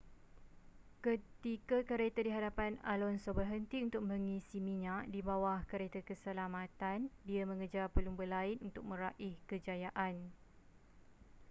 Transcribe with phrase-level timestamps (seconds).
[1.05, 7.85] ketika kereta di hadapan alonso berhenti untuk mengisi minyak di bawah kereta keselamatan dia mengejar
[7.95, 10.15] pelumba lain untuk meraih kejayaan